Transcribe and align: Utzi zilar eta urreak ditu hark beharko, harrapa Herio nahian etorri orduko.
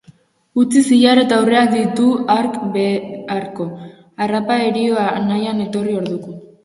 Utzi 0.61 0.81
zilar 0.85 1.19
eta 1.23 1.37
urreak 1.43 1.67
ditu 1.73 2.07
hark 2.35 2.57
beharko, 2.77 3.67
harrapa 4.25 4.59
Herio 4.67 5.05
nahian 5.31 5.63
etorri 5.67 5.99
orduko. 6.01 6.39